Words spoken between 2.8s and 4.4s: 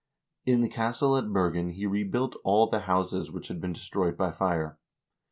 houses which had been destroyed by